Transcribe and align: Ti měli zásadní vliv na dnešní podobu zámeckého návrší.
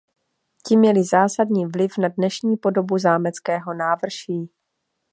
Ti 0.67 0.77
měli 0.77 1.03
zásadní 1.03 1.65
vliv 1.65 1.97
na 1.97 2.07
dnešní 2.07 2.57
podobu 2.57 2.97
zámeckého 2.97 3.73
návrší. 3.73 4.49